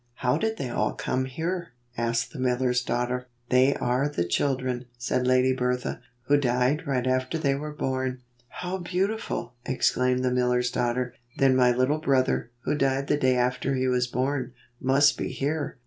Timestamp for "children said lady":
4.25-5.53